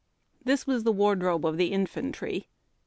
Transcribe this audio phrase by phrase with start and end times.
[0.43, 2.47] This was the wardrobe of the infan try.